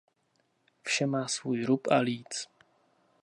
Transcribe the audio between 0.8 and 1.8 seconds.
Vše má svůj